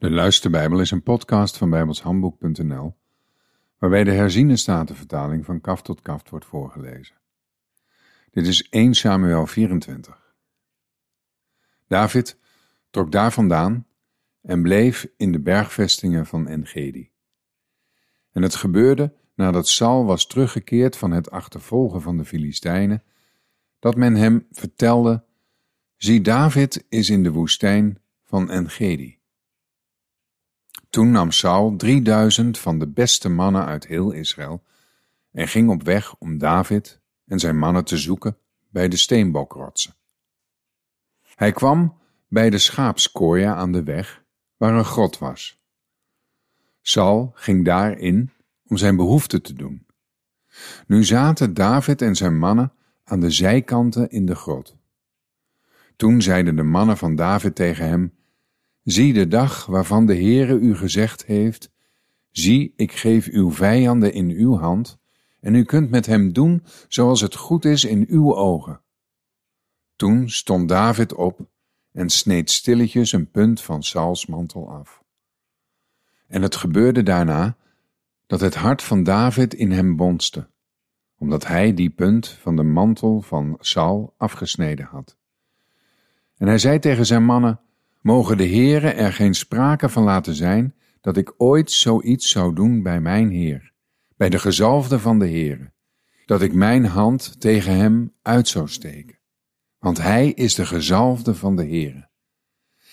De 0.00 0.10
Luisterbijbel 0.10 0.80
is 0.80 0.90
een 0.90 1.02
podcast 1.02 1.56
van 1.56 1.70
bijbelshandboek.nl 1.70 2.96
waarbij 3.78 4.04
de 4.04 4.10
herziene 4.10 4.56
statenvertaling 4.56 5.44
van 5.44 5.60
kaft 5.60 5.84
tot 5.84 6.02
kaft 6.02 6.30
wordt 6.30 6.46
voorgelezen. 6.46 7.16
Dit 8.30 8.46
is 8.46 8.68
1 8.68 8.94
Samuel 8.94 9.46
24. 9.46 10.34
David 11.86 12.38
trok 12.90 13.12
daar 13.12 13.32
vandaan 13.32 13.86
en 14.42 14.62
bleef 14.62 15.08
in 15.16 15.32
de 15.32 15.40
bergvestingen 15.40 16.26
van 16.26 16.48
Engedi. 16.48 17.10
En 18.32 18.42
het 18.42 18.54
gebeurde 18.54 19.14
nadat 19.34 19.68
Saul 19.68 20.04
was 20.04 20.26
teruggekeerd 20.26 20.96
van 20.96 21.10
het 21.10 21.30
achtervolgen 21.30 22.02
van 22.02 22.16
de 22.16 22.24
Filistijnen, 22.24 23.02
dat 23.78 23.96
men 23.96 24.14
hem 24.14 24.46
vertelde, 24.50 25.24
zie 25.96 26.20
David 26.20 26.84
is 26.88 27.10
in 27.10 27.22
de 27.22 27.30
woestijn 27.30 27.98
van 28.24 28.50
Engedi. 28.50 29.19
Toen 30.90 31.10
nam 31.10 31.30
Saul 31.30 31.76
drieduizend 31.76 32.58
van 32.58 32.78
de 32.78 32.88
beste 32.88 33.28
mannen 33.28 33.66
uit 33.66 33.86
heel 33.86 34.10
Israël 34.10 34.62
en 35.32 35.48
ging 35.48 35.70
op 35.70 35.82
weg 35.82 36.16
om 36.18 36.38
David 36.38 37.00
en 37.26 37.38
zijn 37.38 37.58
mannen 37.58 37.84
te 37.84 37.96
zoeken 37.96 38.36
bij 38.68 38.88
de 38.88 38.96
steenbokrotsen. 38.96 39.94
Hij 41.34 41.52
kwam 41.52 41.98
bij 42.28 42.50
de 42.50 42.58
schaapskooien 42.58 43.54
aan 43.54 43.72
de 43.72 43.82
weg, 43.82 44.24
waar 44.56 44.74
een 44.74 44.84
grot 44.84 45.18
was. 45.18 45.60
Saul 46.80 47.32
ging 47.34 47.64
daarin 47.64 48.30
om 48.66 48.76
zijn 48.76 48.96
behoefte 48.96 49.40
te 49.40 49.52
doen. 49.52 49.86
Nu 50.86 51.04
zaten 51.04 51.54
David 51.54 52.02
en 52.02 52.16
zijn 52.16 52.38
mannen 52.38 52.72
aan 53.04 53.20
de 53.20 53.30
zijkanten 53.30 54.10
in 54.10 54.26
de 54.26 54.34
grot. 54.34 54.76
Toen 55.96 56.22
zeiden 56.22 56.56
de 56.56 56.62
mannen 56.62 56.96
van 56.96 57.16
David 57.16 57.54
tegen 57.54 57.88
hem: 57.88 58.14
Zie 58.82 59.12
de 59.12 59.28
dag 59.28 59.66
waarvan 59.66 60.06
de 60.06 60.14
Heere 60.14 60.58
u 60.58 60.76
gezegd 60.76 61.24
heeft, 61.24 61.70
zie, 62.30 62.72
ik 62.76 62.92
geef 62.92 63.26
uw 63.26 63.50
vijanden 63.50 64.12
in 64.12 64.30
uw 64.30 64.58
hand, 64.58 64.98
en 65.40 65.54
u 65.54 65.64
kunt 65.64 65.90
met 65.90 66.06
hem 66.06 66.32
doen 66.32 66.64
zoals 66.88 67.20
het 67.20 67.34
goed 67.36 67.64
is 67.64 67.84
in 67.84 68.06
uw 68.08 68.34
ogen. 68.34 68.80
Toen 69.96 70.30
stond 70.30 70.68
David 70.68 71.14
op 71.14 71.40
en 71.92 72.10
sneed 72.10 72.50
stilletjes 72.50 73.12
een 73.12 73.30
punt 73.30 73.60
van 73.60 73.82
Sauls 73.82 74.26
mantel 74.26 74.70
af. 74.70 75.02
En 76.26 76.42
het 76.42 76.56
gebeurde 76.56 77.02
daarna 77.02 77.56
dat 78.26 78.40
het 78.40 78.54
hart 78.54 78.82
van 78.82 79.02
David 79.02 79.54
in 79.54 79.70
hem 79.70 79.96
bonste, 79.96 80.48
omdat 81.18 81.46
hij 81.46 81.74
die 81.74 81.90
punt 81.90 82.28
van 82.28 82.56
de 82.56 82.62
mantel 82.62 83.20
van 83.20 83.56
Saul 83.58 84.14
afgesneden 84.16 84.86
had. 84.86 85.16
En 86.36 86.46
hij 86.46 86.58
zei 86.58 86.78
tegen 86.78 87.06
zijn 87.06 87.24
mannen, 87.24 87.60
Mogen 88.00 88.36
de 88.36 88.46
Heere 88.46 88.88
er 88.88 89.12
geen 89.12 89.34
sprake 89.34 89.88
van 89.88 90.02
laten 90.02 90.34
zijn 90.34 90.74
dat 91.00 91.16
ik 91.16 91.34
ooit 91.36 91.70
zoiets 91.70 92.28
zou 92.28 92.54
doen 92.54 92.82
bij 92.82 93.00
mijn 93.00 93.30
Heer, 93.30 93.72
bij 94.16 94.28
de 94.28 94.38
gezalfde 94.38 94.98
van 94.98 95.18
de 95.18 95.28
Heere, 95.28 95.72
dat 96.26 96.42
ik 96.42 96.52
mijn 96.52 96.84
hand 96.84 97.40
tegen 97.40 97.76
hem 97.76 98.14
uit 98.22 98.48
zou 98.48 98.68
steken. 98.68 99.18
Want 99.78 99.98
hij 99.98 100.30
is 100.30 100.54
de 100.54 100.66
gezalfde 100.66 101.34
van 101.34 101.56
de 101.56 101.62
Heere. 101.62 102.08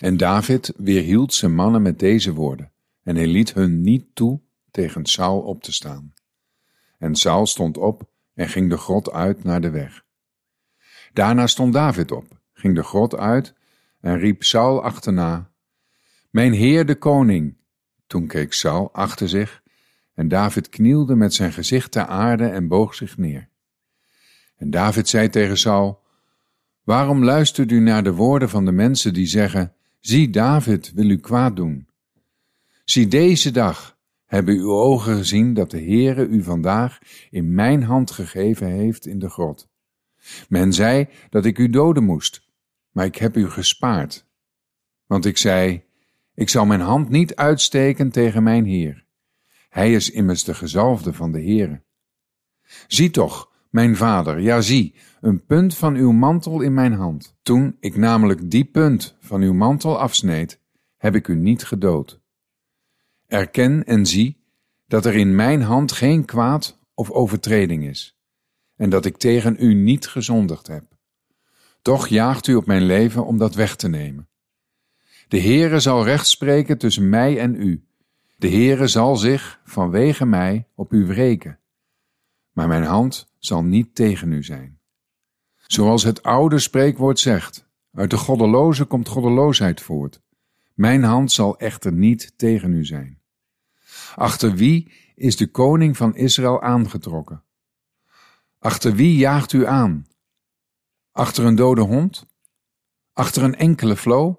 En 0.00 0.16
David 0.16 0.72
weerhield 0.76 1.34
zijn 1.34 1.54
mannen 1.54 1.82
met 1.82 1.98
deze 1.98 2.32
woorden, 2.32 2.72
en 3.02 3.16
hij 3.16 3.26
liet 3.26 3.54
hun 3.54 3.80
niet 3.80 4.14
toe 4.14 4.40
tegen 4.70 5.06
Saul 5.06 5.40
op 5.40 5.62
te 5.62 5.72
staan. 5.72 6.12
En 6.98 7.14
Saul 7.14 7.46
stond 7.46 7.76
op 7.76 8.10
en 8.34 8.48
ging 8.48 8.70
de 8.70 8.76
grot 8.76 9.10
uit 9.10 9.44
naar 9.44 9.60
de 9.60 9.70
weg. 9.70 10.04
Daarna 11.12 11.46
stond 11.46 11.72
David 11.72 12.12
op, 12.12 12.40
ging 12.52 12.74
de 12.74 12.82
grot 12.82 13.16
uit 13.16 13.54
en 14.06 14.18
riep 14.18 14.42
Saul 14.42 14.82
achterna: 14.82 15.50
Mijn 16.30 16.52
heer 16.52 16.86
de 16.86 16.94
koning! 16.94 17.56
Toen 18.06 18.26
keek 18.26 18.52
Saul 18.52 18.92
achter 18.92 19.28
zich 19.28 19.62
en 20.14 20.28
David 20.28 20.68
knielde 20.68 21.14
met 21.14 21.34
zijn 21.34 21.52
gezicht 21.52 21.90
ter 21.90 22.06
aarde 22.06 22.46
en 22.46 22.68
boog 22.68 22.94
zich 22.94 23.18
neer. 23.18 23.48
En 24.56 24.70
David 24.70 25.08
zei 25.08 25.28
tegen 25.28 25.58
Saul: 25.58 26.02
Waarom 26.82 27.24
luistert 27.24 27.70
u 27.70 27.80
naar 27.80 28.02
de 28.02 28.12
woorden 28.12 28.48
van 28.48 28.64
de 28.64 28.72
mensen 28.72 29.12
die 29.12 29.26
zeggen: 29.26 29.72
Zie, 30.00 30.30
David 30.30 30.92
wil 30.92 31.10
u 31.10 31.16
kwaad 31.16 31.56
doen? 31.56 31.88
Zie, 32.84 33.08
deze 33.08 33.50
dag 33.50 33.98
hebben 34.24 34.54
uw 34.54 34.72
ogen 34.72 35.16
gezien 35.16 35.54
dat 35.54 35.70
de 35.70 35.80
Heere 35.80 36.26
u 36.26 36.42
vandaag 36.42 36.98
in 37.30 37.54
mijn 37.54 37.82
hand 37.82 38.10
gegeven 38.10 38.66
heeft 38.66 39.06
in 39.06 39.18
de 39.18 39.30
grot. 39.30 39.68
Men 40.48 40.72
zei 40.72 41.08
dat 41.30 41.44
ik 41.44 41.58
u 41.58 41.70
doden 41.70 42.04
moest, 42.04 42.45
maar 42.96 43.04
ik 43.04 43.16
heb 43.16 43.36
u 43.36 43.50
gespaard. 43.50 44.26
Want 45.06 45.24
ik 45.24 45.36
zei, 45.36 45.84
ik 46.34 46.48
zal 46.48 46.66
mijn 46.66 46.80
hand 46.80 47.08
niet 47.08 47.34
uitsteken 47.34 48.10
tegen 48.10 48.42
mijn 48.42 48.64
Heer. 48.64 49.06
Hij 49.68 49.92
is 49.92 50.10
immers 50.10 50.44
de 50.44 50.54
gezalfde 50.54 51.12
van 51.12 51.32
de 51.32 51.42
Heere. 51.42 51.82
Zie 52.86 53.10
toch, 53.10 53.52
mijn 53.70 53.96
vader, 53.96 54.40
ja 54.40 54.60
zie, 54.60 54.94
een 55.20 55.44
punt 55.44 55.76
van 55.76 55.94
uw 55.94 56.12
mantel 56.12 56.60
in 56.60 56.74
mijn 56.74 56.92
hand. 56.92 57.36
Toen 57.42 57.76
ik 57.80 57.96
namelijk 57.96 58.50
die 58.50 58.64
punt 58.64 59.16
van 59.20 59.40
uw 59.40 59.54
mantel 59.54 59.98
afsneed, 59.98 60.60
heb 60.96 61.14
ik 61.14 61.28
u 61.28 61.34
niet 61.34 61.64
gedood. 61.64 62.20
Erken 63.26 63.84
en 63.84 64.06
zie 64.06 64.44
dat 64.86 65.06
er 65.06 65.14
in 65.14 65.34
mijn 65.34 65.62
hand 65.62 65.92
geen 65.92 66.24
kwaad 66.24 66.78
of 66.94 67.10
overtreding 67.10 67.84
is, 67.84 68.18
en 68.76 68.90
dat 68.90 69.04
ik 69.04 69.16
tegen 69.16 69.56
u 69.58 69.74
niet 69.74 70.06
gezondigd 70.06 70.66
heb. 70.66 70.95
Toch 71.86 72.08
jaagt 72.08 72.46
u 72.46 72.54
op 72.54 72.66
mijn 72.66 72.82
leven 72.82 73.26
om 73.26 73.38
dat 73.38 73.54
weg 73.54 73.76
te 73.76 73.88
nemen. 73.88 74.28
De 75.28 75.40
Heere 75.40 75.80
zal 75.80 76.04
recht 76.04 76.26
spreken 76.26 76.78
tussen 76.78 77.08
mij 77.08 77.38
en 77.38 77.54
u. 77.54 77.86
De 78.36 78.48
Heere 78.48 78.86
zal 78.86 79.16
zich 79.16 79.60
vanwege 79.64 80.24
mij 80.24 80.68
op 80.74 80.92
u 80.92 81.06
wreken. 81.06 81.58
Maar 82.52 82.68
mijn 82.68 82.82
hand 82.82 83.32
zal 83.38 83.62
niet 83.62 83.94
tegen 83.94 84.32
u 84.32 84.42
zijn. 84.42 84.80
Zoals 85.56 86.02
het 86.02 86.22
oude 86.22 86.58
spreekwoord 86.58 87.18
zegt, 87.18 87.68
uit 87.92 88.10
de 88.10 88.16
goddeloze 88.16 88.84
komt 88.84 89.08
goddeloosheid 89.08 89.80
voort. 89.80 90.20
Mijn 90.74 91.02
hand 91.02 91.32
zal 91.32 91.58
echter 91.58 91.92
niet 91.92 92.32
tegen 92.36 92.72
u 92.72 92.84
zijn. 92.84 93.20
Achter 94.14 94.54
wie 94.54 94.92
is 95.14 95.36
de 95.36 95.46
koning 95.46 95.96
van 95.96 96.16
Israël 96.16 96.62
aangetrokken? 96.62 97.42
Achter 98.58 98.94
wie 98.94 99.16
jaagt 99.16 99.52
u 99.52 99.66
aan? 99.66 100.06
Achter 101.16 101.44
een 101.44 101.54
dode 101.54 101.80
hond? 101.80 102.26
Achter 103.12 103.42
een 103.42 103.54
enkele 103.56 103.96
flow? 103.96 104.34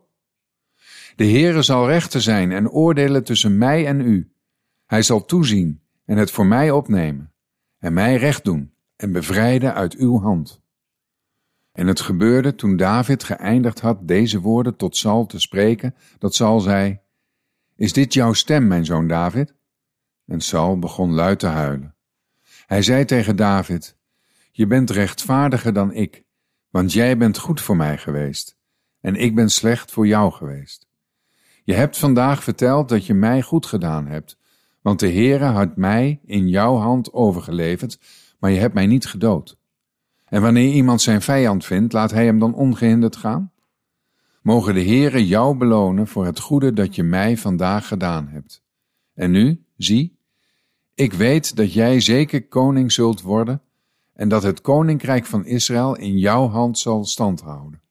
De 1.15 1.25
Heere 1.25 1.61
zal 1.61 1.87
rechter 1.87 2.21
zijn 2.21 2.51
en 2.51 2.69
oordelen 2.69 3.23
tussen 3.23 3.57
mij 3.57 3.85
en 3.85 4.01
u. 4.01 4.31
Hij 4.85 5.01
zal 5.01 5.25
toezien 5.25 5.81
en 6.05 6.17
het 6.17 6.31
voor 6.31 6.45
mij 6.45 6.71
opnemen, 6.71 7.33
en 7.79 7.93
mij 7.93 8.15
recht 8.15 8.43
doen 8.43 8.73
en 8.95 9.11
bevrijden 9.11 9.73
uit 9.73 9.95
uw 9.95 10.19
hand. 10.19 10.61
En 11.71 11.87
het 11.87 11.99
gebeurde 11.99 12.55
toen 12.55 12.77
David 12.77 13.23
geëindigd 13.23 13.79
had 13.79 14.07
deze 14.07 14.39
woorden 14.39 14.75
tot 14.75 14.97
Saul 14.97 15.25
te 15.25 15.39
spreken, 15.39 15.95
dat 16.17 16.35
Saul 16.35 16.59
zei, 16.59 16.99
Is 17.75 17.93
dit 17.93 18.13
jouw 18.13 18.33
stem, 18.33 18.67
mijn 18.67 18.85
zoon 18.85 19.07
David? 19.07 19.53
En 20.25 20.41
Saul 20.41 20.79
begon 20.79 21.13
luid 21.13 21.39
te 21.39 21.47
huilen. 21.47 21.95
Hij 22.65 22.81
zei 22.81 23.05
tegen 23.05 23.35
David, 23.35 23.97
Je 24.51 24.67
bent 24.67 24.89
rechtvaardiger 24.89 25.73
dan 25.73 25.93
ik, 25.93 26.25
want 26.69 26.93
jij 26.93 27.17
bent 27.17 27.37
goed 27.37 27.61
voor 27.61 27.75
mij 27.75 27.97
geweest 27.97 28.57
en 29.01 29.15
ik 29.15 29.35
ben 29.35 29.49
slecht 29.49 29.91
voor 29.91 30.07
jou 30.07 30.31
geweest. 30.31 30.87
Je 31.63 31.73
hebt 31.73 31.97
vandaag 31.97 32.43
verteld 32.43 32.89
dat 32.89 33.05
je 33.05 33.13
mij 33.13 33.41
goed 33.41 33.65
gedaan 33.65 34.07
hebt, 34.07 34.37
want 34.81 34.99
de 34.99 35.11
Heere 35.11 35.45
had 35.45 35.77
mij 35.77 36.19
in 36.25 36.47
jouw 36.47 36.75
hand 36.75 37.13
overgeleverd, 37.13 37.99
maar 38.39 38.51
je 38.51 38.59
hebt 38.59 38.73
mij 38.73 38.85
niet 38.85 39.05
gedood. 39.05 39.57
En 40.25 40.41
wanneer 40.41 40.71
iemand 40.73 41.01
zijn 41.01 41.21
vijand 41.21 41.65
vindt, 41.65 41.93
laat 41.93 42.11
hij 42.11 42.25
hem 42.25 42.39
dan 42.39 42.53
ongehinderd 42.53 43.15
gaan? 43.15 43.51
Mogen 44.41 44.73
de 44.73 44.83
Heere 44.83 45.27
jou 45.27 45.57
belonen 45.57 46.07
voor 46.07 46.25
het 46.25 46.39
goede 46.39 46.73
dat 46.73 46.95
je 46.95 47.03
mij 47.03 47.37
vandaag 47.37 47.87
gedaan 47.87 48.27
hebt. 48.27 48.63
En 49.13 49.31
nu, 49.31 49.65
zie, 49.77 50.17
ik 50.93 51.13
weet 51.13 51.55
dat 51.55 51.73
jij 51.73 51.99
zeker 51.99 52.47
koning 52.47 52.91
zult 52.91 53.21
worden 53.21 53.61
en 54.17 54.29
dat 54.29 54.43
het 54.43 54.61
koninkrijk 54.61 55.25
van 55.25 55.45
Israël 55.45 55.95
in 55.95 56.17
jouw 56.17 56.47
hand 56.47 56.77
zal 56.77 57.05
standhouden. 57.05 57.81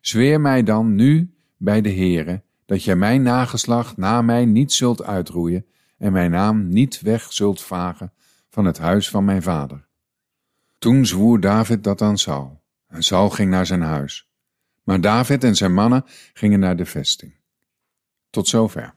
Zweer 0.00 0.40
mij 0.40 0.62
dan 0.62 0.94
nu 0.94 1.34
bij 1.56 1.80
de 1.80 1.92
Heere 1.92 2.42
dat 2.64 2.84
jij 2.84 2.96
mijn 2.96 3.22
nageslacht 3.22 3.96
na 3.96 4.22
mij 4.22 4.44
niet 4.44 4.72
zult 4.72 5.02
uitroeien 5.02 5.66
en 5.98 6.12
mijn 6.12 6.30
naam 6.30 6.68
niet 6.68 7.00
weg 7.00 7.32
zult 7.32 7.62
vagen 7.62 8.12
van 8.48 8.64
het 8.64 8.78
huis 8.78 9.10
van 9.10 9.24
mijn 9.24 9.42
vader. 9.42 9.86
Toen 10.78 11.06
zwoer 11.06 11.40
David 11.40 11.84
dat 11.84 12.02
aan 12.02 12.18
Saul, 12.18 12.62
en 12.86 13.02
Saul 13.02 13.30
ging 13.30 13.50
naar 13.50 13.66
zijn 13.66 13.82
huis. 13.82 14.30
Maar 14.82 15.00
David 15.00 15.44
en 15.44 15.56
zijn 15.56 15.74
mannen 15.74 16.04
gingen 16.32 16.60
naar 16.60 16.76
de 16.76 16.86
vesting. 16.86 17.34
Tot 18.30 18.48
zover. 18.48 18.94